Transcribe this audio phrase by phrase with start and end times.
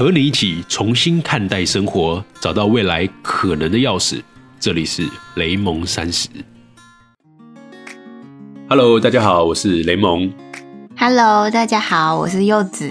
[0.00, 4.22] 和你一起重新看待生活，找到未来可能的钥匙。
[4.58, 6.26] 这里是雷蒙三十。
[8.66, 10.32] Hello，大家好，我是雷蒙。
[10.96, 12.90] Hello，大家好，我是柚子。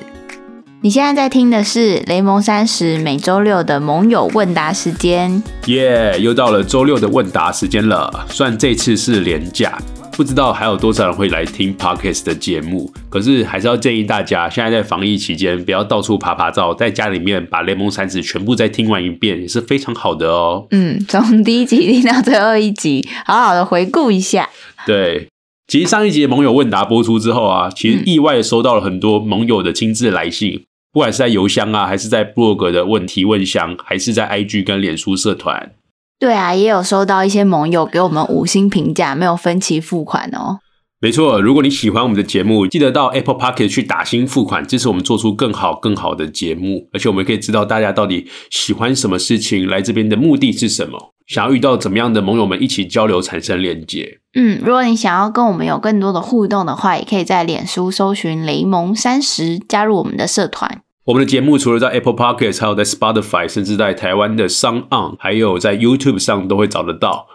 [0.81, 5.41] 你现在在听的是雷蒙三十每周六的盟友问答时间。
[5.65, 8.27] 耶、又到了周六的问答时间了。
[8.29, 9.81] 虽然这次是连假，
[10.19, 20.67] 不知道还有多少人会来听 Podcast 的节目，可是还是要建议大家，现在在防疫期间，不要到处爬爬照，在家里面把雷蒙三子全部再听完一遍，也是非常好的哦。
[20.71, 24.49] 嗯，从第一集听到最后一集，好好的回顾一下。
[24.85, 25.29] 对，
[25.67, 35.71] 其实上一集的盟友问答播出之后啊，其实意外的收到了很多盟友的亲自来信，不管是在邮箱啊，还是在 blog 的问题问箱，还是在 IG 跟脸书社团。
[36.19, 40.59] 对啊，也有收到一些盟友给我们五星评价，没有分期付款哦。
[41.01, 46.89] 没错，如果你喜欢我们的节目，记得到 Apple Pocket 去打新付款，支持我们做出更好、更好的节目。
[46.91, 54.19] 而且我们可以知道大家到底喜欢什么事情，来这边的目的是什么，想要遇到怎么样的盟友们一起交流，产生连接。
[54.33, 60.81] 嗯，如果你想要跟我们有更多的互动的话，也可以在脸书搜寻雷蒙三十，加入我们的社团。
[61.09, 67.25] 我们的节目除了在 Apple Podcast，还有在 Spotify，甚至在台湾的 s o n g On，还有在 YouTube 上都会找得到。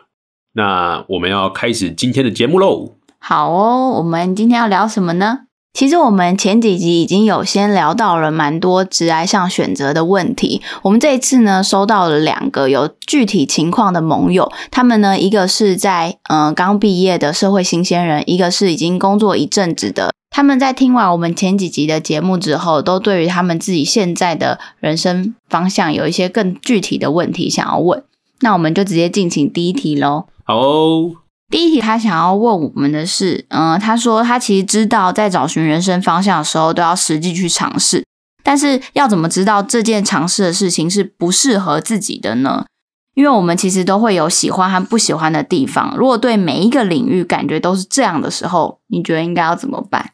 [0.52, 2.94] 那我们要开始今天的节目喽。
[3.18, 5.43] 好哦，我们今天要聊什么呢？
[5.74, 10.62] 其实我们前几集已经有先聊到了蛮多职涯上选择的问题。
[10.82, 20.12] 我们这一次呢，收到了两个有具体情况的盟友，他们呢，一个是在嗯、呃刚毕业的社会新鲜人，一个是已经工作一阵子的。
[20.30, 28.00] 他们在听完我们前几集的节目之后，都对于他们自己现在的人生方向有一些更具体的问题想要问。
[28.42, 30.26] 那我们就直接进行第一题喽。
[30.44, 31.10] 好哦，
[31.54, 38.04] 第一题，他想要问我们的是，嗯、他说他其实知道在找寻人生方向的时候都要实际去尝试，
[38.42, 42.66] 但是要怎么知道这件尝试的事情是不适合自己的呢？
[43.14, 50.10] 因为我们其实都会有喜欢和不喜欢的地方，如果对每一个领域感觉都是这样的时候，你觉得应该要怎么办？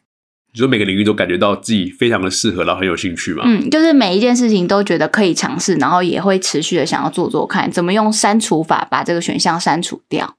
[0.53, 3.41] 你说每个领域都感觉到自己非常的适合，然后很有兴趣嘛？
[3.47, 10.35] 嗯，就是每一件事情都觉得可以尝试，然后也会持续的想要做做看，怎么用删除法把这个选项删除掉。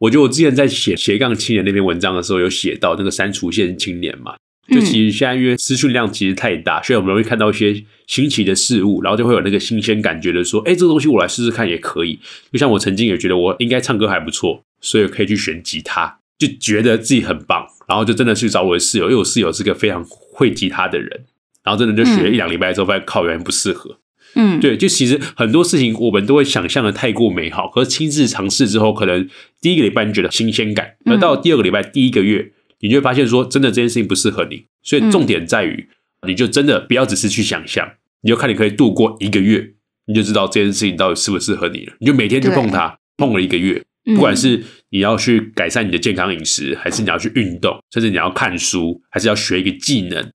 [0.00, 4.34] 我觉得我之前在写斜杠青年那篇文章的时候，有写到那个删除线青年嘛，
[4.68, 12.18] 就嗯其实现在因为资讯量其实太大，所以我们容易看到一些新奇的事物，然后就会有那个新鲜感觉的说，哎，这个东西我来试试看也可以。
[12.50, 21.26] 就像我曾经也觉得我应该唱歌还不错，所以可以去选吉他，就觉得自己很棒，然后就真的去找我的室友，因为我室友是个非常会吉他的人，
[21.62, 23.98] 然后真的就学了一两礼拜之后，发现靠，原来不适合。
[24.34, 29.28] 嗯，对，就其实很多事情我们都会想象的太过美好，可是亲自尝试之后，可能
[29.60, 34.64] 第一个礼拜你觉得新鲜感，而到第二个礼拜、第一个月，你就会发现说，真的这件事情不适合你。
[34.82, 35.88] 所以重点在于，
[36.26, 37.86] 你就真的不要只是去想象，
[38.22, 39.74] 你就看你可以度过一个月，
[40.06, 41.92] 你就知道这件事情到底适不适合你了。
[41.98, 50.30] 你就每天去碰它，碰了一个月，嗯不管是你要去改善你的健康饮食，还是你要去运动，甚至你要看书，还是要学一个技能。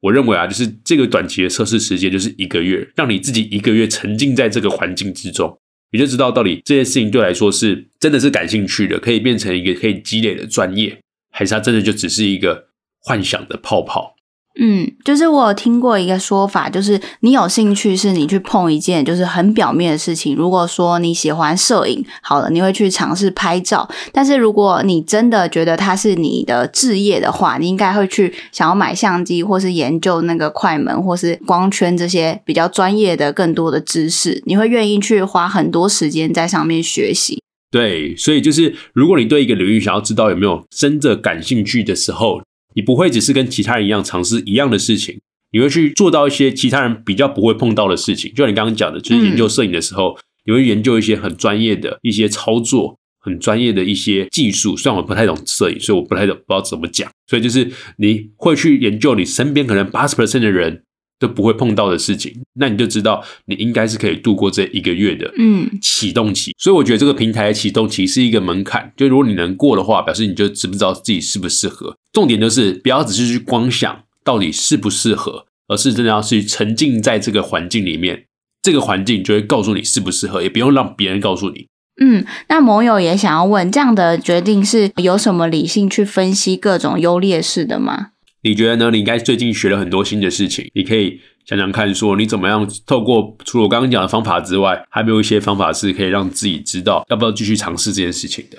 [0.00, 5.58] 我认为啊，就是这个短期的测试时间就是一个月，让你自己一个月沉浸在这个环境之中，
[5.92, 10.98] 你就知道到底这件事情对来说是真的是感兴趣的，可以变成一个可以积累的专业，
[11.30, 12.68] 还是它真的就只是一个
[13.00, 14.15] 幻想的泡泡？
[14.58, 20.34] 嗯，就是我有听过一个说法，就是你有兴趣是你去碰一件就是很表面的事情。
[20.34, 23.86] 如果说你喜欢摄影，好了，你会去尝试拍照。
[24.12, 34.42] 但是如果你真的觉得它是你的置业的话，你应该会去想要买相机，或是研究那个快门，或是光圈这些比较专业的更多的知识。
[34.46, 37.42] 你会愿意去花很多时间在上面学习。
[37.70, 42.40] 对，所以就是如果你对一个领域想要知道有没有真的感兴趣的时候，
[42.76, 45.18] 你不会只是跟其他人一样尝试一样的事情，
[45.50, 48.30] 你会去做到一些其他人比较不会碰到的事情。
[48.32, 54.76] 就像你刚刚讲的，就是研究摄影的时候，你会研究一些很专业的一些操作，很专业的一些技术。
[54.76, 57.10] 虽然我不太懂摄影，所以我不太懂，不知道怎么讲。
[57.26, 60.84] 所以就是你会去研究你身边可能八十 percent 的人
[61.18, 66.54] 都不会碰到的事情，那你就知道你应该是可以度过这一个月的嗯启动期。
[66.58, 71.96] 所以我觉得这个平台的启动期是一个门槛，就如果你能过的话，表示你就知不知道自己适不适合。
[72.12, 78.24] 重点就是不要只是去光想到底适不适合，而是真的要去沉浸在这个环境里面，
[78.62, 81.66] 这个环境就会告诉你适不适合，也不用让别人告诉你。
[81.98, 88.08] 嗯，那盟友也想要问，这样的决定是有什么理性去分析各种优劣势的吗？
[88.46, 88.90] 你觉得呢？
[88.92, 98.58] 你应该最近学了很多新的事情，你可以想想看，说你怎么样透过除了我刚刚讲的方法之外，还没有一些方法是可以让自己知道要不要继续尝试这件事情的。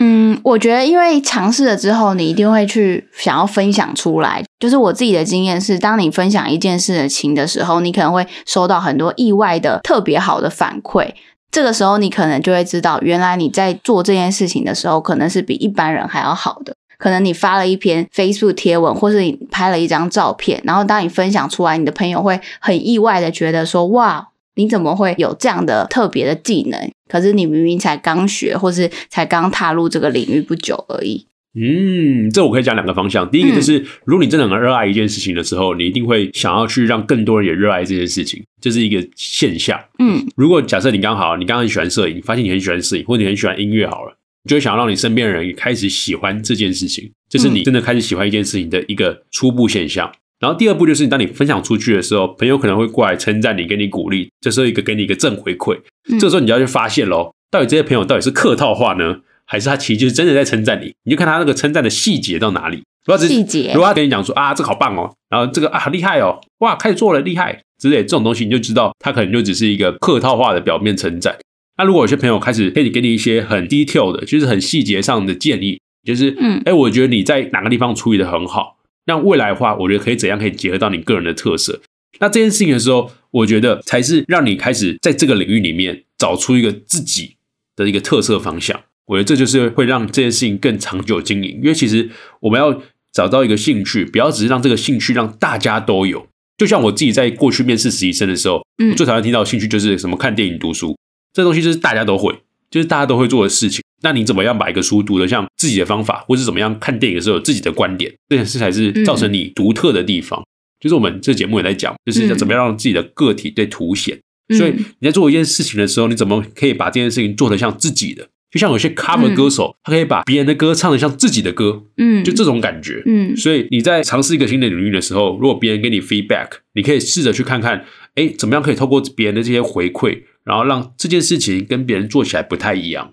[0.00, 4.44] 嗯，我觉得因为尝试了之后，你一定会去想要分享出来。
[4.58, 11.12] 就是我自己的经验是，当你分享一件事情的时候，你可能会收到很多意外的、特别好的反馈。
[11.52, 16.74] 这个时候，你可能就会知道，原来你在做这件事情的时候，可能是比一般人还要好的。
[16.98, 26.90] 可能你发了一篇 Facebook 贴文，或是你拍了一张照片，然后当你分享出来，你的朋友会很意外的觉得说：“哇，你怎么会有这样的特别的技能？
[27.08, 31.26] 可是你明明才刚学，或是才刚踏入这个领域不久而已。”
[31.60, 33.28] 嗯，这我可以讲两个方向。
[33.30, 39.80] 第一个就是，如果你真的很热爱一件事情的时候，你一定会想要去让更多人也热爱这件事情，这是一个现象。
[39.98, 44.17] 嗯，如果假设你刚好你刚刚很喜欢摄影，发现你很喜欢摄影，或者你很喜欢音乐，好了，你
[44.48, 50.10] 就会想要让你身边的人也开始喜欢这件事情，这是你真的开始喜欢一件事情的一个初步现象。
[50.40, 55.78] 然后第二步就是，当你分享出去的时候，朋友可能会过来称赞你，给你鼓励，这时候一个给你一个正回馈。
[56.18, 59.18] 这时候你就要去发现喽，到底这些朋友到底是客套话呢？
[59.44, 62.82] 还是他其实就是真的在称赞你，你就看他那个称赞的细节到哪里。
[63.18, 71.34] 细节，如果他跟你讲说啊，这个好棒哦，然后这个啊好厉害哦，哇，开始做了厉害之类这种东西，你就知道他可能就只是一个客套话的表面称赞。
[71.78, 78.76] 那如果有些朋友开始可以给你一些很 detail 的，就是很细节上的建议，就是嗯，哎，我觉得你在哪个地方处理的很好，
[79.06, 81.80] 那未来的话，我觉得可以怎样可以结合到你个人的特色。
[82.20, 87.36] 那这件事情的时候，我觉得才是让你开始在这个领域里面找出一个自己
[87.76, 88.80] 的一个特色方向。
[89.06, 92.10] 我觉得这就是会让这件事情更长久经营，因为其实
[92.40, 92.82] 我们要
[93.12, 96.26] 找到一个兴趣，不要只是让这个兴趣让大家都有。
[96.56, 98.56] 就像我自己在过去面试实习生的时候，
[98.90, 100.98] 我最讨厌听到兴趣就是什么看电影、读书，
[101.38, 102.34] 这东西就是大家都会，
[102.68, 103.80] 就是大家都会做的事情。
[104.02, 110.42] 那你怎么样把一个书读得像自己的方法，或是怎么样看电影的时候有自己的观点，这件事才是造成你独特的地方。
[110.80, 114.18] 就是我们这节目也在讲，就是要怎么样让自己的个体被凸显。
[114.56, 118.28] 所以你在做一件事情的时候，你怎么可以把这件事情做得像自己的？
[118.50, 123.36] 就像有些 cover 歌手，他可以把别人的歌唱得像自己的歌，嗯，就这种感觉，嗯。
[123.36, 133.12] 所以你在尝试一个新的领域的时候，如果别人给你 feedback，你可以试着去看看，哎，怎么样可以透过别人的这些回馈，然后让这件事情跟别人做起来不太一样。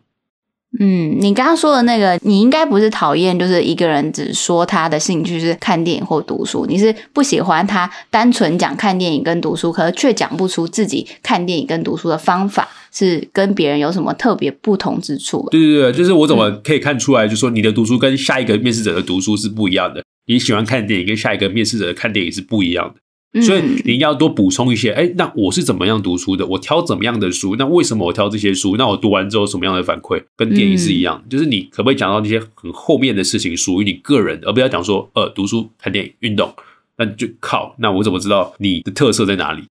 [0.78, 15.48] 嗯，你刚刚说的那个，你应该不是讨厌，就是一个人只说他的兴趣是看电影或读书，你是不喜欢他单纯讲看电影跟读书，可是却讲不出自己看电影跟读书的方法是跟别人有什么特别不同之处。
[15.50, 23.00] 对对对，就是我怎么可以看出来，就说你的读书跟下一个面试者的读书是不一样的，你喜欢看电影跟下一个面试者的看电影是不一样的。
[23.42, 26.46] 所以你要多补充一些，哎，那我是怎么样读书的？
[26.46, 27.56] 我挑怎么样的书？
[27.58, 28.78] 那为什么我挑这些书？
[28.78, 30.24] 那我读完之后什么样的反馈？
[30.38, 36.54] 跟电影是一样，就是你可不可以讲到那些很后面的事情，属于你个人，而不要讲说，呃，读书、看电影、运动，
[36.98, 39.64] 那就靠，那我怎么知道你的特色在哪里？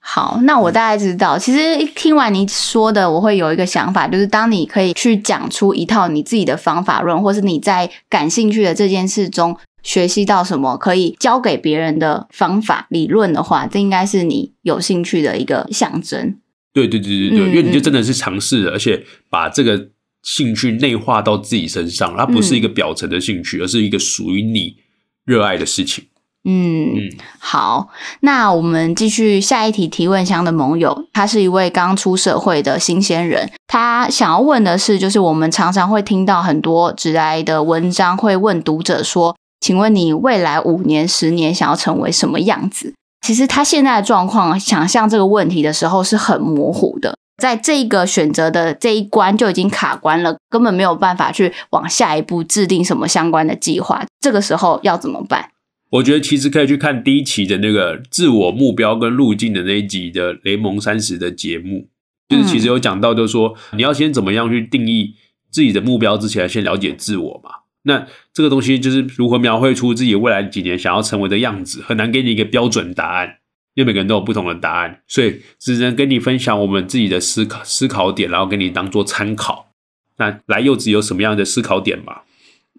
[0.00, 1.36] 好，那我大概知道。
[1.36, 9.56] 其实听完你说的，我会有一个想法，就是当你可以去讲出一套你自己的方法论，或是你在感兴趣的这件事中。
[9.82, 16.36] 学习到什么可以教给别人的方法理论的话，这应该是你有兴趣的一个象征。
[16.74, 19.88] 对对对对对，因为你就真的是尝试了，而且把这个
[20.22, 24.76] 兴趣内化到自己身上，它不是一个表层的兴趣，而是一个属于你
[25.24, 26.04] 热爱的事情。
[26.44, 27.88] 嗯嗯，好，
[28.20, 39.34] 那我们继续下一题提问箱的盟友，他是一位刚出社会的新鲜人，他想要问的是，就是我们常常会听到很多直来的文章，会问读者说。
[39.60, 42.94] 请问你未来五年、十年想要成为什么样子？
[43.20, 54.06] 其实他现在的状况，想象这个问题的时候是很模糊的，在这个选择的这一关就已经卡关了，根本没有办法去往下一步制定什么相关的计划。
[54.20, 55.50] 这个时候要怎么办？
[55.90, 61.88] 我觉得其实可以去看第一期的那个自我目标跟路径的那一集的雷蒙三十的节目，
[62.28, 65.14] 就是其实有讲到，就是说你要先怎么样去定义
[65.50, 67.50] 自己的目标之前，先了解自我嘛。
[67.88, 73.38] 那这个东西就是如何描绘出自己未来几年想要成为的样子，很难给你一个标准答案，
[73.74, 79.70] 因为每个人都有不同的答案，所以只能跟你分享我们自己的思考思考点，然后给你当做参考。
[80.18, 82.20] 那来柚子有什么样的思考点吗？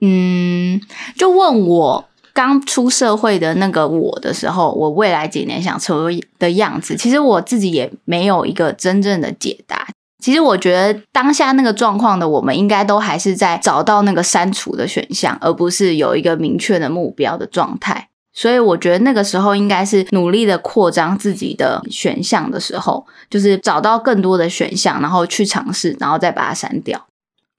[0.01, 0.79] 嗯，
[1.17, 9.87] 就问我刚出社会的那个我的时候，我未来几年想成为的样子，其实我自己也没有一个真正的解答。
[10.19, 18.09] 其实我觉得当下那个状况的我们，应该都还是在找到那个删除的选项，而不是有一个明确的目标的状态。
[18.33, 27.07] 所以我觉得那个时候应该是努力的扩张自己的选项的时候，就是找到更多的选项，然后去尝试，然后再把它删掉。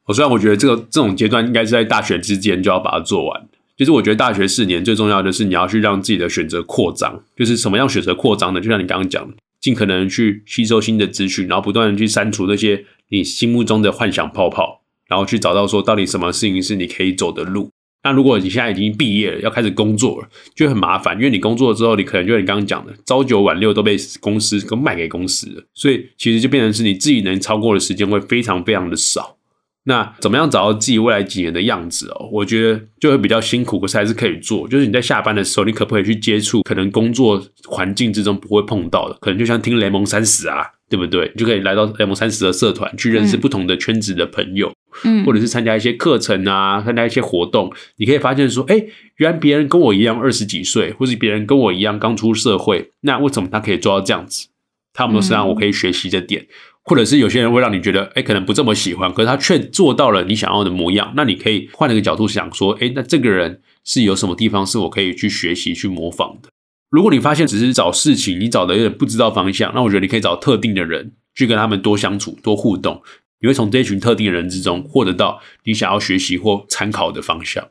[0.06, 3.42] 我虽然我觉得这个这种阶段应该是在大学之间就要把它做完。
[3.78, 8.60] 其实我觉得大学四年最重要的是你要去让自己的选择扩张，就是什么样选择扩张呢？
[8.60, 9.26] 就像你刚刚讲。
[9.60, 17.70] 尽可能去吸收新的资讯，然后不断的去删除那些你心目中的幻想泡泡，然后去找到说到底什么事情是你可以走的路。
[18.02, 29.36] 那如果你现在已经毕业了，要开始工作了，就很麻烦，因为你工作了之后，你可能就你刚刚讲的，朝九晚六都被公司跟卖给公司了，所以其实就变成是你自己能超过的时间会非常非常的少。
[29.84, 32.28] 那怎么样找到自己未来几年的样子哦？
[32.30, 34.68] 我觉得就会比较辛苦，可是还是可以做。
[34.68, 39.16] 就是你在下班的时候，你可不可以去接触可能工作环境之中不会碰到的？
[39.20, 41.32] 可能就像听雷蒙三十啊，对不对？
[41.34, 44.70] 你就可以来到雷蒙三十的社团，去认识不同的圈子的朋友，
[45.04, 47.72] 嗯或者是参加一些课程啊，参加一些活动。
[47.96, 48.84] 你可以发现说，哎，
[49.16, 54.49] 原来别人跟我一样二十几岁，或是别人跟我一样刚出社会，那为什么他可以做到这样子？
[54.92, 56.46] 他有没有是让我可以学习的点？
[56.90, 61.12] 或者是有些人会让你觉得，哎，可能不这么喜欢，可是他却做到了你想要的模样。
[61.14, 66.49] 那你可以换一个角度想说，哎，那这个人是有什么地方是我可以去学习、去模仿的？
[66.90, 73.00] 如果你发现只是找事情，你找的有点不知道方向，那我觉得你可以找特定的人去跟他们多相处、多互动，
[73.40, 77.68] 你会从这群特定的人之中获得到你想要学习或参考的方向。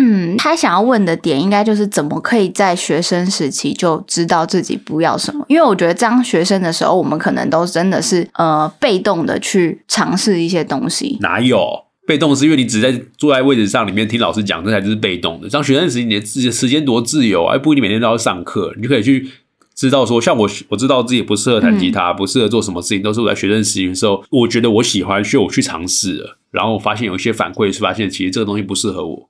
[0.00, 5.44] 嗯，他想要问的点应该就是怎么可以在学生时期就知道自己不要什么？
[5.48, 11.18] 因为我觉得当学生的时候，我们可能都真的是呃被动的去尝试一些东西。
[11.20, 11.58] 哪有
[12.06, 12.36] 被动？
[12.36, 15.50] 是因为你只在坐在位置上里面听老师讲，这才就是被动的。
[15.50, 19.28] 像学生时期，你的自己的时间多自由啊，不一定每天都要上课，你就可以去
[19.74, 29.28] 知道说，像我我知道自己不适合弹吉他，不适合做什么事情，都是我在学生时期的时候，我觉得我喜欢，所以我去尝试了，然后我发现有一些反馈是发现其实这个东西不适合我。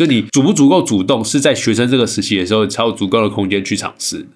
[0.00, 4.26] 就你足不足够主动，是在学生这个时期的时候才有足够的空间去尝试。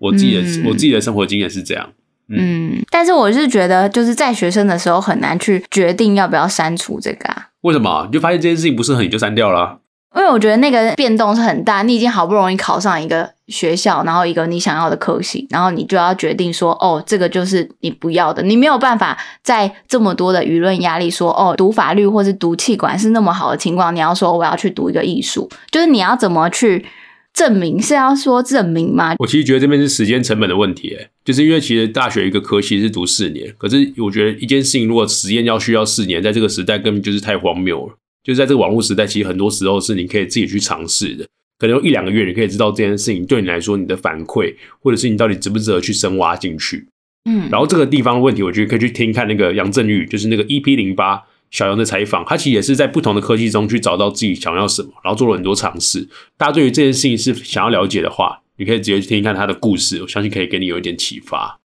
[0.00, 1.92] 我自己的、嗯我自己的生活经验是这样。
[2.26, 7.50] 嗯，但是我是觉得就是在学生的时候很难去决定要不要删除这个啊。
[7.60, 8.06] 为什么？
[8.06, 9.78] 你就发现这件事情不适合你就删掉了啊、
[10.16, 26.86] 因为我觉得那个变动是很大，你已经好不容易考上一个学校，然后一个你想要的科系，然后你就要决定说，哦，这个就是你不要的，你没有办法在这么多的舆论压力说，哦，读法律或是读气管是那么好的情况，你要说我要去读一个艺术，就是你要怎么去
[27.34, 27.80] 证明？
[27.80, 29.16] 是要说证明吗？
[29.18, 37.94] 我其实觉得这边是时间成本的问题、欸，就是因为其实大学一个科系是读四年，可是我觉得一件事情如果实验要需要四年，在这个时代根本就是太荒谬了。
[38.26, 41.24] 就是在这个网络时代，其实很多时候是你可以自己去尝试的，
[41.60, 46.88] 可能用一两个月你可以知道这件事情对你来说你的反馈，或者是你到底值不值得去深挖进去。
[47.30, 56.08] 嗯，然后这个地方的问题，我觉得可以去听看那个杨振宇，就是那个 EP 零八小杨的采访，他其实也是在不同的科技中去找到自己想要什么，然后做了很多尝试。
[56.36, 61.60] 大家对于这件事情是想要了解的话，你可以直接去听听看他的故事，我相信可以给你有一点启发。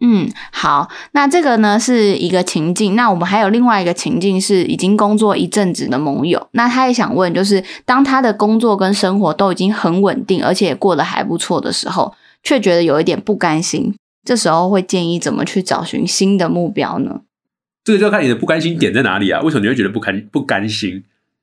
[0.00, 12.14] 嗯，好，那这个呢是一个情境，那我们还有另外一个情境是已经工作一阵子的盟友，那他也想问，就是当他的工作跟生活都已经很稳定，而且过得还不错的时候，
[12.44, 13.92] 却觉得有一点不甘心，
[14.24, 17.22] 这时候会建议怎么去找寻新的目标呢？
[17.82, 19.40] 这个就要看你的不甘心点在哪里啊？
[19.40, 21.02] 为什么你会觉得不甘不甘心？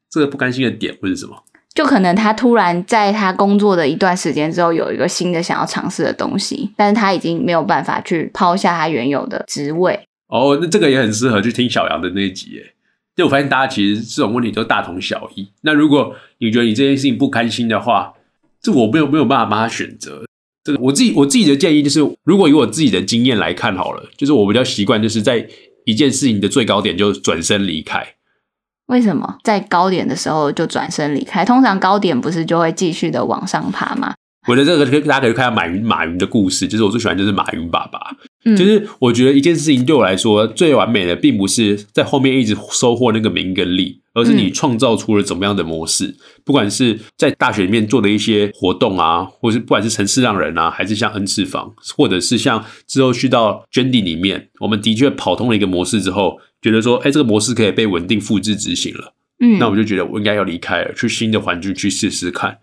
[0.10, 1.44] 这个不甘心的点会是什么？
[1.76, 10.00] 就可能他突然在他工作的一段时间之后，有一个新的想要尝试的东西，但是他已经没有办法去抛下他原有的职位。
[10.30, 12.74] 哦，那这个也很适合去听小杨的那一集耶。
[13.16, 15.48] 就我发现大家其实这种问题都大同小异。
[15.62, 18.14] 那如果你觉得你这件事情不甘心的话，
[18.62, 20.24] 这我没有没有办法帮他选择。
[20.64, 25.46] 这个我自己我自己的建议就是，如果以我自己的经验来看好了，就是我比较习惯就是在
[25.86, 28.15] 一件事情的最高点就转身离开。
[28.88, 31.44] 为什么在高点的时候就转身离开？
[31.44, 34.14] 通常高点不是就会继续的往上爬吗？
[34.48, 38.00] 我的这个大家可以看下马云马云的故事，就是我最喜欢就是马云爸爸。
[38.44, 46.16] 嗯，就是我觉得一件事情对我来说最完美的，并不是在后面一直收获那个名跟利，而是你创造出了怎么样的模式。
[46.44, 59.14] 不管是在大学里面做的一些活动啊，或是不管是城市让人啊，还是像 N 次方，或者是像之后去到 Jendy 里面，我们的确跑通了一个模式之后，觉得说，哎，这个模式可以被稳定复制执行了。
[59.40, 62.58] 嗯，那我就觉得我应该要离开了，去新的环境去试试看。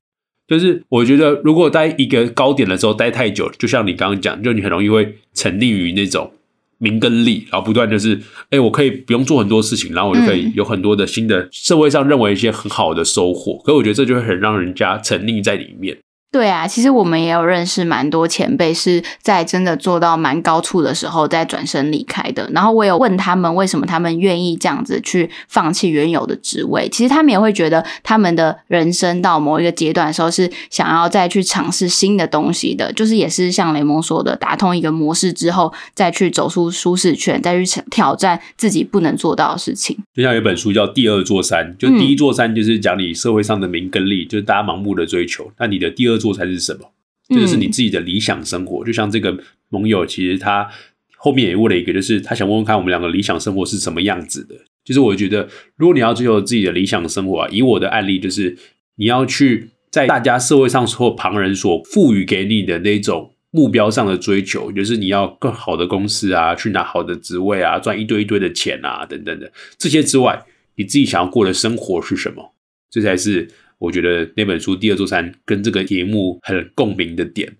[0.48, 6.32] 就是我觉得，如果待一个高点的时候待太久，就像你刚刚讲，就你很容易会沉溺于那种
[6.78, 13.62] 名跟利，然后不断就是，哎，我可以不用做很多事情，然后我就可以嗯有很多的新的社会上认为一些很好的收获。
[13.64, 15.96] 可我觉得这就会很让人家沉溺在里面。
[16.32, 22.48] 对啊，其实我们也有认识蛮多前辈是在真的做到蛮高处的时候再转身离开的。
[22.54, 39.98] 然后我有问他们为什么他们愿意这样子去放弃原有的职位，其实他们也会觉得他们的人生到某一个阶段的时候是想要再去尝试新的东西的，就是也是像雷蒙说的，打通一个模式之后再去走出舒适圈，再去挑战自己不能做到的事情。
[40.14, 45.52] 就像有一本书叫《第二座山》，就第一座山就是讲你社会上的名跟利，就是大家盲目的追求。
[45.58, 46.92] 那你的第二座山是什么？
[47.28, 48.84] 这就是你自己的理想生活。
[48.84, 49.36] 就像这个
[49.70, 50.68] 盟友，其实他
[51.16, 54.54] 后面也问了一个，就是他想问问看我们两个理想生活是什么样子的。
[54.84, 58.56] 就是我觉得，如果你要追求自己的理想生活啊，以我的案例，就是
[58.96, 72.52] 你要去在大家社会上或旁人所赋予给你的那种目标上的追求，就是你要更好的公司啊，去拿好的职位啊，赚一堆一堆的钱啊，等等的这些之外，你自己想要过的生活是什么？
[72.90, 73.48] 这才是
[73.82, 77.56] 我觉得那本书《第二座山》跟这个节目很共鸣的点。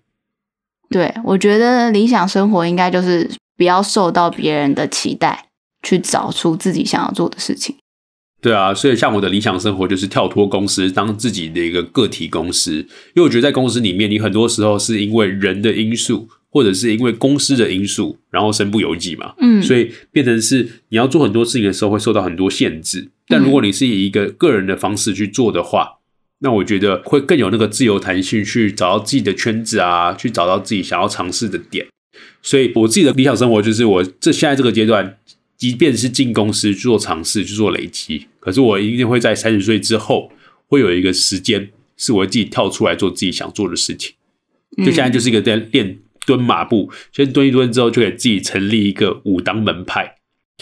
[0.89, 5.49] 对，我觉得理想生活应该就是不要受到别人的期待，
[5.81, 7.75] 去找出自己想要做的事情。
[8.41, 12.75] 对啊，所以像我的理想生活就是跳脱公司，当自己的一个个体公司。
[12.75, 19.33] 因为我觉得在公司里面，你很多时候是因为人的因素，或者是因为公司的因素，然后身不由己嘛。
[19.39, 23.11] 嗯，所以变成是你要做很多事情的时候，会受到很多限制。
[23.27, 25.99] 但如果你是以一个个人的方式去做的话，
[26.43, 31.87] 那我觉得会更有那个自由弹性，去找到自己的圈子啊，去找到自己想要尝试的点。
[32.41, 35.17] 所以我自己的理想生活就是我这现在这个阶段，
[35.57, 40.33] 即便是进公司去做尝试、去做累积，可是我一定会在三十岁之后，
[40.67, 44.13] 会有一个时间是我自己跳出来做自己想做的事情。
[44.79, 50.17] 就现在就是一个在练蹲马步，先蹲一蹲之后，就给自己成立一个武当门派。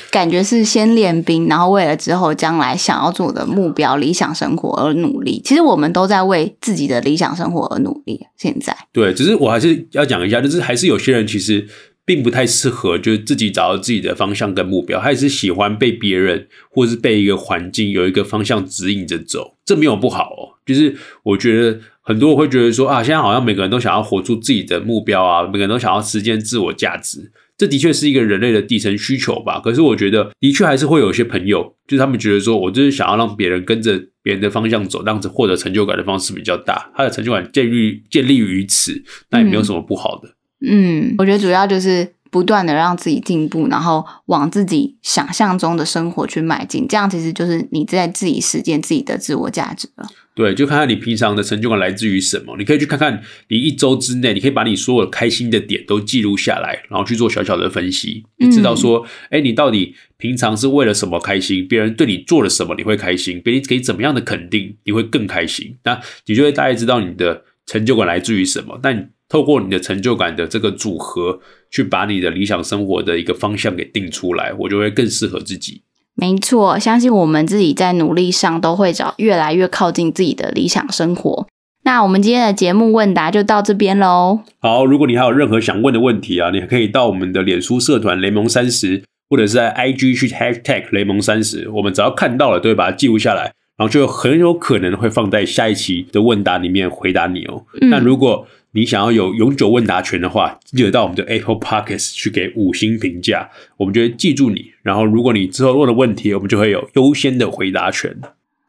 [0.10, 5.42] 感觉是先练兵，然后为了之后将来想要做的目标、理想生活而努力。
[5.44, 8.26] 其实我们都在为自己的理想生活而努力。
[8.38, 11.68] 现在对，只是我还是要讲一下，就是还是有些人其实
[12.06, 19.58] 并不太适合，就是自己找到自己的方向跟目标，还是喜欢被别人或是被一个环境有一个方向指引着走。
[19.66, 27.32] 这没有不好哦，就是我觉得很多人会觉得说啊，现在好像每个人都想要活出自己的目标啊，每个人都想要实现自我价值。
[27.62, 29.60] 这的确是一个人类的底层需求吧。
[29.60, 36.92] 可是我觉得，的确还是会有一些朋友，就是他们觉得说，我就是想要让别人跟着别人的方向走，让获得成就感的方式比较大。
[36.96, 40.30] 他的成就感建立建立于此，那也没有什么不好的。
[40.68, 46.88] 嗯，我觉得主要就是不断的让自己进步，然后往自己想象中的生活去迈进。
[46.88, 50.08] 这样其实就是你在自己实践自己的自我价值了。
[50.34, 52.56] 对，就看看你平常的成就感来自于什么。
[52.58, 61.68] 你可以去看看你一周之内，你可以把你所有开心的点都记录下来，然后去做小小的分析，你知道说，哎，你到底平常是为了什么开心？
[61.68, 63.42] 别人对你做了什么你会开心？
[63.42, 65.76] 别人给怎么样的肯定你会更开心？
[65.84, 68.80] 那你就会大概知道你的成就感来自于什么。
[68.82, 71.40] 但透过你的成就感的这个组合，
[71.72, 75.84] 去把你的理想生活的一个方向给定出来，我就会更适合自己。
[76.16, 81.48] 没错，相信我们自己在努力上都会找越来越靠近自己的理想生活。
[81.86, 84.42] 那我们今天的节目问答就到这边喽。
[84.60, 93.44] 好，如果你还有任何想问的问题啊，你可以到我们的脸书社团雷蒙三十，或者是在 IG 去 Hashtag 雷蒙三十，我们只要看到了都会把它记录下来，
[93.78, 97.64] 然后就很有可能会放在下一期的问答里面回答你哦。
[97.90, 104.72] 那如果你想要有永久问答权的话，记得到我们的 Apple Pockets 去给五星评价，我们就会记住你。
[104.82, 108.18] 然后，如果你之后问的问题，我们就会有优先的回答权。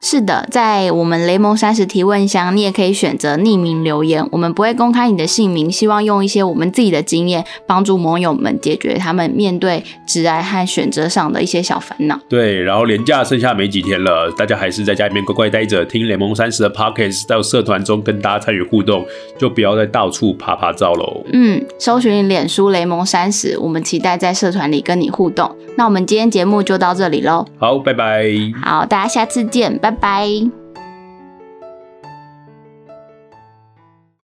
[0.04, 5.70] 是的，在我们雷蒙三十提问箱，你也可以选择匿名留言，我们不会公开你的姓名。
[5.70, 12.18] 希望用一些我们自己的经验，帮助盟友们解决他们面对职癌和选择上的一些小烦恼。
[12.28, 19.06] 对，然后年假剩下没几天了，大家还是在家里面乖乖待着，听雷蒙三十的 Podcast，到社团中跟大家参与互动，
[19.38, 21.22] 就不要再到处爬爬照喽。
[21.32, 25.56] 嗯，搜寻脸书雷蒙三十，我们期待在社团里跟你互动。
[25.76, 27.46] 那我们今天节目就到这里喽。
[27.56, 28.26] 好，拜拜。
[28.62, 30.61] 好，大家下次见，拜拜。